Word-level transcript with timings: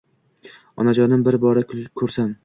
Onajonim 0.83 1.25
bir-bora 1.27 1.63
kursam 2.03 2.33